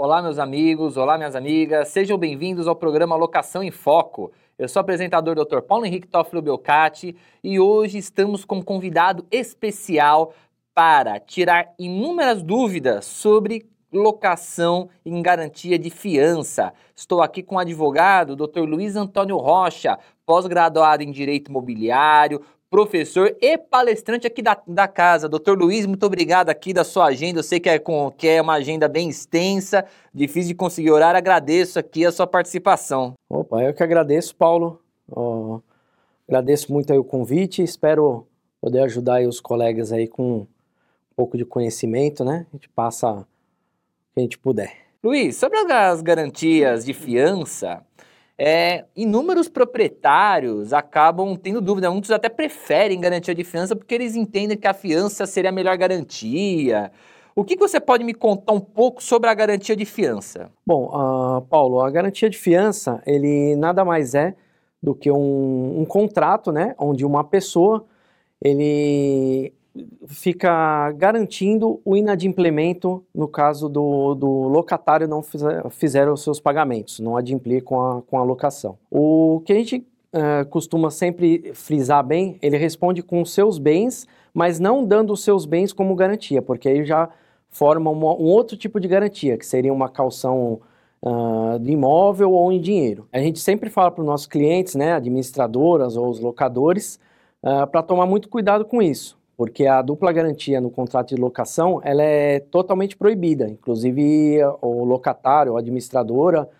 [0.00, 4.30] Olá, meus amigos, olá, minhas amigas, sejam bem-vindos ao programa Locação em Foco.
[4.56, 5.60] Eu sou o apresentador Dr.
[5.60, 10.32] Paulo Henrique Toffolo Belcati e hoje estamos com um convidado especial
[10.72, 16.72] para tirar inúmeras dúvidas sobre locação em garantia de fiança.
[16.94, 18.60] Estou aqui com o advogado Dr.
[18.60, 22.40] Luiz Antônio Rocha, pós-graduado em Direito Imobiliário,
[22.70, 25.28] professor e palestrante aqui da, da casa.
[25.28, 27.40] Doutor Luiz, muito obrigado aqui da sua agenda.
[27.40, 31.18] Eu sei que é, com, que é uma agenda bem extensa, difícil de conseguir horário.
[31.18, 33.14] Agradeço aqui a sua participação.
[33.28, 34.80] Opa, eu que agradeço, Paulo.
[35.10, 35.60] Oh,
[36.28, 37.62] agradeço muito o convite.
[37.62, 38.26] Espero
[38.60, 40.46] poder ajudar os colegas aí com um
[41.16, 42.46] pouco de conhecimento, né?
[42.52, 43.24] A gente passa o
[44.14, 44.88] que a gente puder.
[45.02, 47.82] Luiz, sobre as garantias de fiança,
[48.38, 54.56] é, inúmeros proprietários acabam tendo dúvida, muitos até preferem garantia de fiança porque eles entendem
[54.56, 56.92] que a fiança seria a melhor garantia.
[57.34, 60.50] O que, que você pode me contar um pouco sobre a garantia de fiança?
[60.64, 64.34] Bom, uh, Paulo, a garantia de fiança, ele nada mais é
[64.80, 67.84] do que um, um contrato, né, onde uma pessoa,
[68.40, 69.52] ele
[70.06, 77.00] fica garantindo o inadimplemento no caso do, do locatário não fizer, fizer os seus pagamentos,
[77.00, 78.78] não adimplir com a, com a locação.
[78.90, 84.06] O que a gente uh, costuma sempre frisar bem, ele responde com os seus bens,
[84.32, 87.08] mas não dando os seus bens como garantia, porque aí já
[87.48, 90.60] forma uma, um outro tipo de garantia, que seria uma calção
[91.02, 93.08] uh, de imóvel ou em dinheiro.
[93.12, 96.98] A gente sempre fala para os nossos clientes, né, administradoras ou os locadores,
[97.42, 101.80] uh, para tomar muito cuidado com isso porque a dupla garantia no contrato de locação
[101.84, 103.48] ela é totalmente proibida.
[103.48, 106.50] Inclusive, o locatário, a administradora,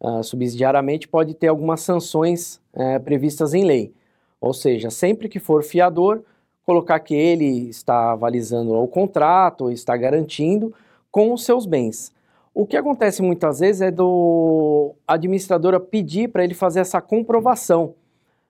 [0.00, 3.94] uh, subsidiariamente pode ter algumas sanções uh, previstas em lei.
[4.40, 6.24] Ou seja, sempre que for fiador,
[6.66, 10.74] colocar que ele está avalizando o contrato, está garantindo
[11.12, 12.12] com os seus bens.
[12.52, 17.94] O que acontece muitas vezes é do administradora pedir para ele fazer essa comprovação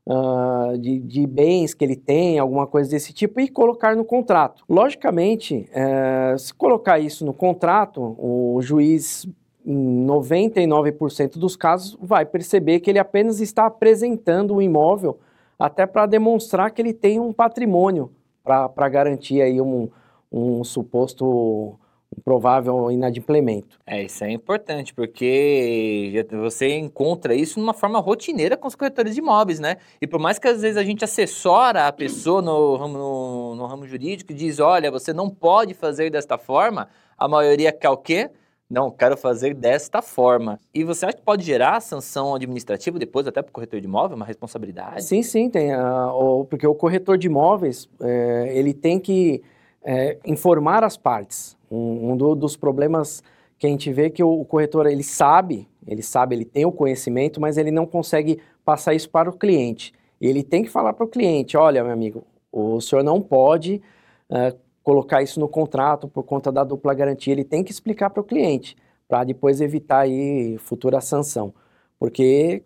[0.06, 4.64] uh, de, de, bens que ele tem, alguma coisa desse tipo, e colocar no contrato.
[4.68, 9.26] Logicamente, uh, se colocar isso no contrato, o juiz,
[9.64, 15.18] em 99% dos casos, vai perceber que ele apenas está apresentando o imóvel
[15.58, 18.10] até para demonstrar que ele tem um patrimônio
[18.42, 19.88] para garantir aí um,
[20.30, 21.78] um suposto
[22.24, 23.78] provável inadimplemento.
[23.86, 29.20] É, isso é importante, porque você encontra isso numa forma rotineira com os corretores de
[29.20, 29.76] imóveis, né?
[30.00, 33.66] E por mais que às vezes a gente assessora a pessoa no ramo, no, no
[33.66, 37.96] ramo jurídico e diz, olha, você não pode fazer desta forma, a maioria quer o
[37.96, 38.30] quê?
[38.68, 40.58] Não, quero fazer desta forma.
[40.74, 44.16] E você acha que pode gerar sanção administrativa depois, até para o corretor de imóvel,
[44.16, 45.04] uma responsabilidade?
[45.04, 45.74] Sim, sim, tem.
[45.74, 49.42] Uh, porque o corretor de imóveis, é, ele tem que
[49.84, 51.56] é, informar as partes.
[51.70, 53.22] Um, um do, dos problemas
[53.58, 56.64] que a gente vê é que o, o, corretor ele sabe, ele sabe, ele tem
[56.64, 59.92] o conhecimento, mas ele não consegue passar isso para o cliente.
[60.20, 63.82] Ele tem que falar para o cliente, olha, meu amigo, o senhor não pode
[64.30, 67.32] uh, colocar isso no contrato por conta da dupla garantia.
[67.32, 68.76] Ele tem que explicar para o cliente,
[69.08, 71.52] para depois evitar aí futura sanção.
[71.98, 72.62] Porque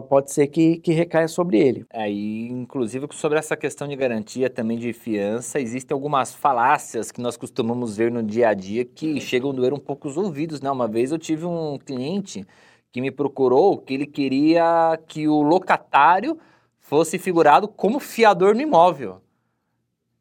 [0.00, 1.84] pode ser que, que recaia sobre ele.
[1.92, 7.36] E inclusive sobre essa questão de garantia também de fiança, existem algumas falácias que nós
[7.36, 10.70] costumamos ver no dia a dia que chegam a doer um pouco os ouvidos, né?
[10.70, 12.46] Uma vez eu tive um cliente
[12.92, 16.38] que me procurou que ele queria que o locatário
[16.78, 19.21] fosse figurado como fiador no imóvel.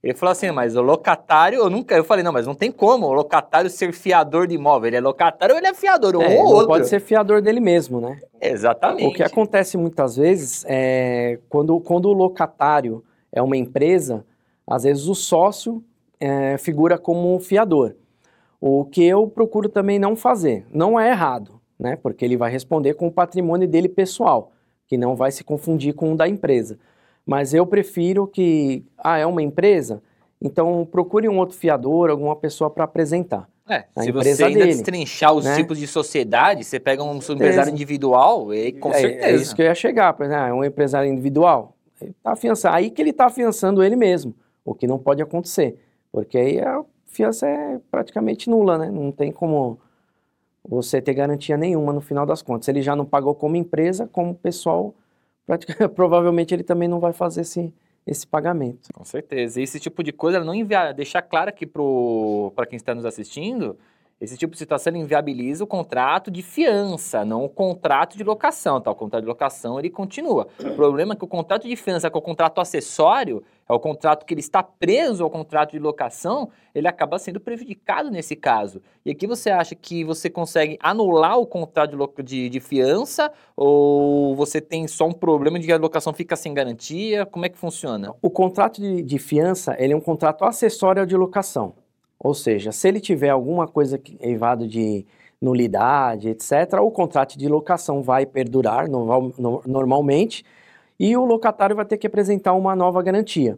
[0.03, 3.05] Ele falou assim, mas o locatário, eu nunca, eu falei, não, mas não tem como
[3.05, 4.87] o locatário ser fiador de imóvel.
[4.87, 6.67] Ele é locatário ou ele é fiador, um é, ou outro.
[6.67, 8.19] pode ser fiador dele mesmo, né?
[8.41, 9.05] Exatamente.
[9.05, 14.25] O que acontece muitas vezes é quando, quando o locatário é uma empresa,
[14.65, 15.83] às vezes o sócio
[16.19, 17.95] é, figura como fiador.
[18.59, 20.65] O que eu procuro também não fazer.
[20.73, 21.95] Não é errado, né?
[21.95, 24.51] Porque ele vai responder com o patrimônio dele pessoal,
[24.87, 26.79] que não vai se confundir com o da empresa.
[27.25, 30.01] Mas eu prefiro que, ah, é uma empresa?
[30.41, 33.47] Então procure um outro fiador, alguma pessoa para apresentar.
[33.69, 35.55] É, a se você ainda dele, destrinchar os né?
[35.55, 39.25] tipos de sociedade, você pega um empresário individual, e com é, certeza.
[39.27, 42.31] É isso que eu ia chegar, por exemplo, ah, é um empresário individual, ele tá
[42.31, 44.35] afiançando, aí que ele está afiançando ele mesmo,
[44.65, 45.77] o que não pode acontecer,
[46.11, 48.89] porque aí a fiança é praticamente nula, né?
[48.89, 49.79] Não tem como
[50.67, 52.67] você ter garantia nenhuma no final das contas.
[52.67, 54.93] Ele já não pagou como empresa, como pessoal
[55.95, 57.73] provavelmente ele também não vai fazer esse,
[58.05, 58.89] esse pagamento.
[58.93, 59.59] Com certeza.
[59.59, 63.77] E esse tipo de coisa, não enviar, deixar claro aqui para quem está nos assistindo,
[64.21, 68.79] Esse tipo de situação inviabiliza o contrato de fiança, não o contrato de locação.
[68.79, 68.91] Tá?
[68.91, 70.47] O contrato de locação ele continua.
[70.59, 73.79] O problema é que o contrato de fiança, que é o contrato acessório, é o
[73.79, 78.79] contrato que ele está preso ao contrato de locação, ele acaba sendo prejudicado nesse caso.
[79.03, 84.35] E aqui você acha que você consegue anular o contrato de, de, de fiança ou
[84.35, 87.25] você tem só um problema de que a locação fica sem garantia?
[87.25, 88.13] Como é que funciona?
[88.21, 91.73] O contrato de, de fiança ele é um contrato acessório de locação.
[92.23, 95.05] Ou seja, se ele tiver alguma coisa evado de
[95.41, 100.45] nulidade, etc., o contrato de locação vai perdurar no, no, normalmente
[100.99, 103.57] e o locatário vai ter que apresentar uma nova garantia.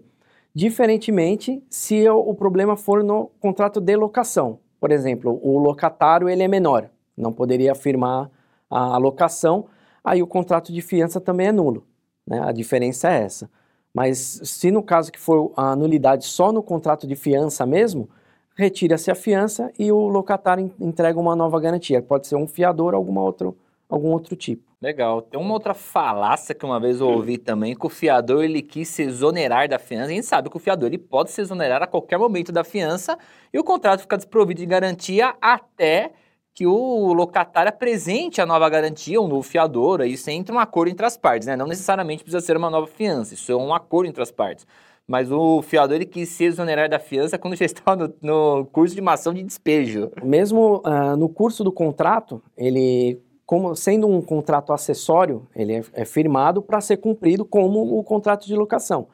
[0.55, 4.59] Diferentemente, se o problema for no contrato de locação.
[4.79, 8.31] Por exemplo, o locatário ele é menor, não poderia afirmar
[8.69, 9.65] a locação,
[10.01, 11.85] aí o contrato de fiança também é nulo.
[12.25, 12.39] Né?
[12.41, 13.49] A diferença é essa.
[13.93, 18.09] Mas se no caso que for a nulidade só no contrato de fiança mesmo,
[18.55, 22.01] retira-se a fiança e o locatário entrega uma nova garantia.
[22.01, 23.57] Pode ser um fiador ou alguma outro,
[23.89, 24.71] algum outro tipo.
[24.81, 25.21] Legal.
[25.21, 28.89] Tem uma outra falácia que uma vez eu ouvi também, que o fiador ele quis
[28.89, 30.05] se exonerar da fiança.
[30.05, 33.17] A gente sabe que o fiador ele pode se exonerar a qualquer momento da fiança
[33.53, 36.11] e o contrato fica desprovido de garantia até
[36.53, 40.91] que o locatário apresente a nova garantia, um novo fiador, aí isso entra um acordo
[40.91, 41.55] entre as partes, né?
[41.55, 44.67] Não necessariamente precisa ser uma nova fiança, isso é um acordo entre as partes
[45.07, 48.95] mas o fiador ele quis se exonerar da fiança quando já estava no, no curso
[48.95, 50.11] de uma de despejo.
[50.23, 56.05] Mesmo uh, no curso do contrato, ele, como sendo um contrato acessório, ele é, é
[56.05, 59.07] firmado para ser cumprido como o contrato de locação.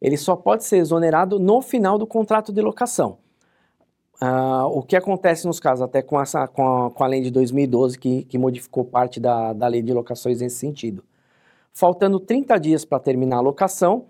[0.00, 3.18] Ele só pode ser exonerado no final do contrato de locação.
[4.20, 7.30] Uh, o que acontece nos casos, até com, essa, com, a, com a lei de
[7.30, 11.04] 2012, que, que modificou parte da, da lei de locações nesse sentido.
[11.72, 14.06] Faltando 30 dias para terminar a locação,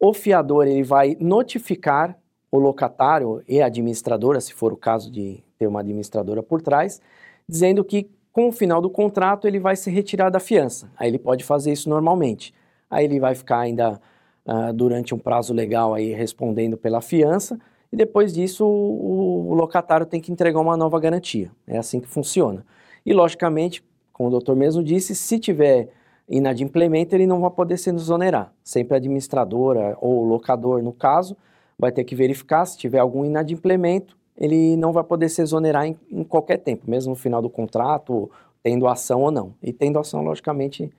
[0.00, 2.16] o fiador ele vai notificar
[2.50, 7.00] o locatário e a administradora, se for o caso de ter uma administradora por trás,
[7.48, 10.90] dizendo que com o final do contrato ele vai se retirar da fiança.
[10.96, 12.54] Aí ele pode fazer isso normalmente.
[12.88, 14.00] Aí ele vai ficar ainda
[14.46, 17.58] uh, durante um prazo legal aí respondendo pela fiança
[17.92, 21.50] e depois disso o, o, locatário tem que entregar uma nova garantia.
[21.66, 22.64] É assim que funciona.
[23.04, 25.88] E logicamente, como o doutor mesmo disse, se tiver
[26.28, 28.52] inadimplemento, ele não vai poder se exonerar.
[28.62, 31.36] Sempre a administradora ou locador, no caso,
[31.78, 35.96] vai ter que verificar se tiver algum inadimplemento, ele não vai poder se exonerar em,
[36.10, 38.30] em qualquer tempo, mesmo no final do contrato,
[38.62, 39.54] tendo ação ou não.
[39.62, 40.90] E tendo ação, logicamente,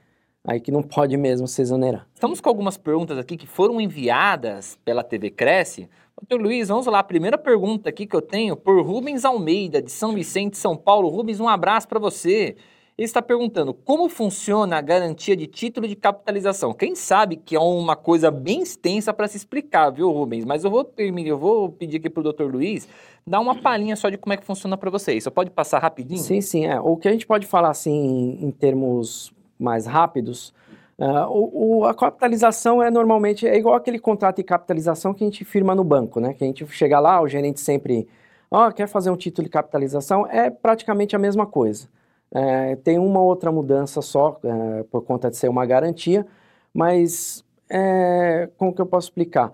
[0.44, 2.08] aí que não pode mesmo se exonerar.
[2.14, 5.88] Estamos com algumas perguntas aqui que foram enviadas pela TV Cresce.
[6.20, 7.00] Doutor Luiz, vamos lá.
[7.00, 11.08] A primeira pergunta aqui que eu tenho por Rubens Almeida, de São Vicente, São Paulo.
[11.08, 12.58] Rubens, um abraço para você.
[13.00, 16.74] Ele está perguntando como funciona a garantia de título de capitalização.
[16.74, 20.44] Quem sabe que é uma coisa bem extensa para se explicar, viu, Rubens?
[20.44, 22.52] Mas eu vou, eu vou pedir aqui para o Dr.
[22.52, 22.90] Luiz
[23.26, 25.24] dar uma palhinha só de como é que funciona para vocês.
[25.24, 26.20] Você pode passar rapidinho?
[26.20, 26.66] Sim, sim.
[26.66, 26.78] É.
[26.78, 30.54] O que a gente pode falar assim em termos mais rápidos,
[30.98, 35.28] uh, o, o, a capitalização é normalmente é igual aquele contrato de capitalização que a
[35.28, 36.34] gente firma no banco, né?
[36.34, 38.10] Que a gente chega lá, o gerente sempre,
[38.52, 40.28] oh, quer fazer um título de capitalização?
[40.28, 41.88] É praticamente a mesma coisa.
[42.32, 46.26] É, tem uma outra mudança só, é, por conta de ser uma garantia,
[46.74, 49.52] mas é, como que eu posso explicar?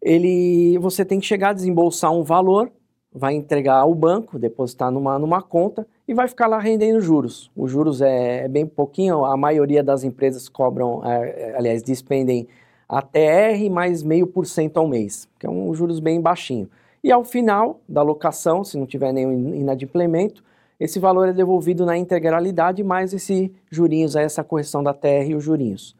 [0.00, 2.70] Ele, você tem que chegar a desembolsar um valor,
[3.14, 7.50] vai entregar ao banco, depositar numa, numa conta e vai ficar lá rendendo juros.
[7.56, 12.48] Os juros é, é bem pouquinho, a maioria das empresas cobram, é, é aliás, despendem
[12.88, 16.68] ATR mais meio por cento ao mês, que é um juros bem baixinho.
[17.02, 20.42] E ao final da locação, se não tiver nenhum inadimplemento,
[20.82, 25.44] esse valor é devolvido na integralidade mais esse jurinhos, essa correção da TR e os
[25.44, 25.94] jurinhos.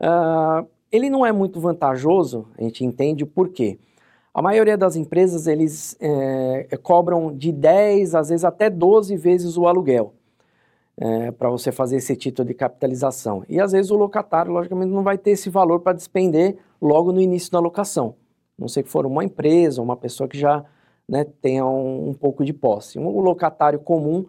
[0.00, 3.78] Uh, ele não é muito vantajoso, a gente entende por quê.
[4.32, 9.66] A maioria das empresas, eles é, cobram de 10, às vezes até 12 vezes o
[9.66, 10.14] aluguel
[10.96, 13.44] é, para você fazer esse título de capitalização.
[13.48, 17.20] E às vezes o locatário, logicamente, não vai ter esse valor para despender logo no
[17.20, 18.14] início da locação.
[18.58, 20.64] Não sei que for uma empresa, uma pessoa que já
[21.08, 22.98] né, tenha um, um, pouco de posse.
[22.98, 24.20] Um locatário comum,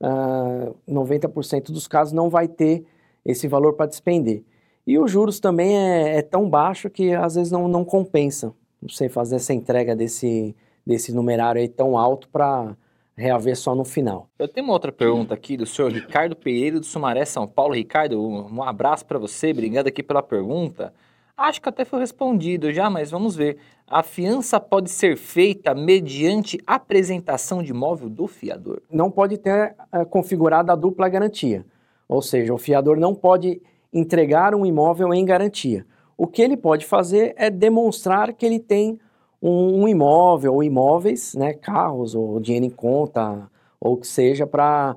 [0.00, 2.84] uh, ah, 90% dos casos, não vai ter
[3.24, 4.42] esse valor para despender.
[4.86, 8.52] E os juros também é, é, tão baixo que às vezes não, não compensa
[8.82, 10.54] você fazer essa entrega desse,
[10.86, 12.76] desse numerário aí tão alto para
[13.16, 14.28] reaver só no final.
[14.38, 17.74] Eu tenho uma outra pergunta aqui do senhor Ricardo Pereira do Sumaré, São Paulo.
[17.74, 20.92] Ricardo, um abraço para você, obrigado aqui pela pergunta.
[21.36, 23.58] Acho que até foi respondido já, mas vamos ver.
[23.88, 28.80] A fiança pode ser feita mediante apresentação de imóvel do fiador?
[28.88, 31.66] Não pode ter uh, configurada a dupla garantia.
[32.08, 33.60] Ou seja, o fiador não pode
[33.92, 35.84] entregar um imóvel em garantia.
[36.16, 39.00] O que ele pode fazer é demonstrar que ele tem
[39.42, 43.50] um, um imóvel ou imóveis, né, carros ou dinheiro em conta
[43.80, 44.96] ou que seja para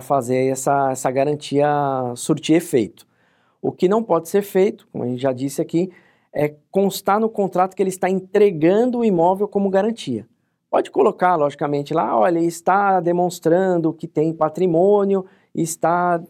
[0.00, 1.68] fazer essa, essa garantia
[2.14, 3.04] surtir efeito.
[3.62, 5.90] O que não pode ser feito, como a gente já disse aqui,
[6.34, 10.26] é constar no contrato que ele está entregando o imóvel como garantia.
[10.68, 16.22] Pode colocar, logicamente, lá, olha, está demonstrando que tem patrimônio está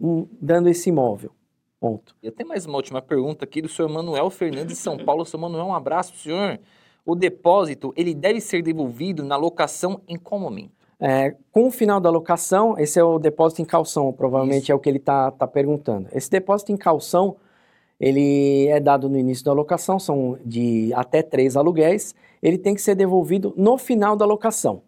[0.00, 1.32] hum, dando esse imóvel.
[1.80, 2.16] Ponto.
[2.22, 5.24] E tem mais uma última pergunta aqui do senhor Manuel Fernandes de São Paulo.
[5.24, 6.60] Senhor Manuel, um abraço para o senhor.
[7.04, 10.77] O depósito, ele deve ser devolvido na locação em qual momento?
[11.00, 14.72] É, com o final da locação, esse é o depósito em calção, provavelmente Isso.
[14.72, 16.08] é o que ele está tá perguntando.
[16.12, 17.36] Esse depósito em calção,
[18.00, 22.82] ele é dado no início da locação, são de até três aluguéis, ele tem que
[22.82, 24.82] ser devolvido no final da locação.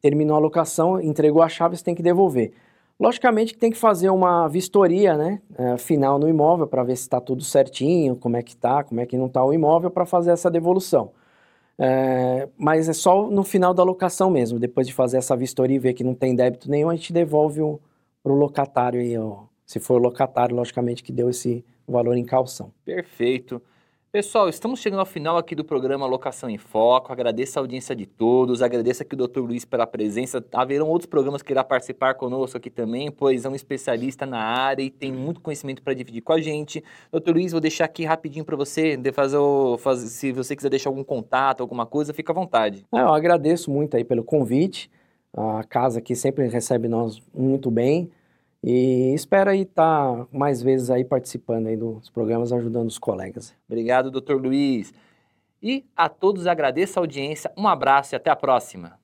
[0.00, 2.52] Terminou a locação, entregou as chaves, tem que devolver.
[2.98, 7.02] Logicamente que tem que fazer uma vistoria né, é, final no imóvel para ver se
[7.02, 10.06] está tudo certinho, como é que está, como é que não está o imóvel, para
[10.06, 11.10] fazer essa devolução.
[11.84, 14.56] É, mas é só no final da locação mesmo.
[14.56, 17.60] Depois de fazer essa vistoria e ver que não tem débito nenhum, a gente devolve
[18.22, 22.24] para o locatário aí, ó, se for o locatário, logicamente, que deu esse valor em
[22.24, 22.72] calção.
[22.84, 23.60] Perfeito.
[24.12, 27.10] Pessoal, estamos chegando ao final aqui do programa Locação em Foco.
[27.10, 29.40] Agradeço a audiência de todos, agradeço aqui o Dr.
[29.40, 30.44] Luiz pela presença.
[30.52, 34.82] Haverão outros programas que irá participar conosco aqui também, pois é um especialista na área
[34.82, 36.84] e tem muito conhecimento para dividir com a gente.
[37.10, 37.30] Dr.
[37.30, 41.02] Luiz, vou deixar aqui rapidinho para você, fazer, o, fazer, se você quiser deixar algum
[41.02, 42.84] contato, alguma coisa, fica à vontade.
[42.94, 44.90] É, eu agradeço muito aí pelo convite.
[45.34, 48.10] A casa aqui sempre recebe nós muito bem.
[48.62, 53.54] E espero aí estar tá mais vezes aí participando aí dos programas, ajudando os colegas.
[53.68, 54.94] Obrigado, doutor Luiz.
[55.60, 59.01] E a todos agradeço a audiência, um abraço e até a próxima.